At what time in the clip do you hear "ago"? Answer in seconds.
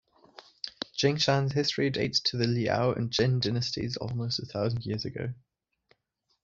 5.05-5.35